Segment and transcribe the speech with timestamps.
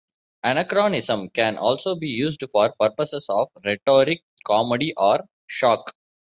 [0.43, 5.93] Anachronism can also be used for purposes of rhetoric, comedy, or shock.